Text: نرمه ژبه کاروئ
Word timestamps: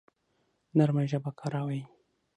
نرمه 0.77 1.03
ژبه 1.11 1.31
کاروئ 1.39 1.81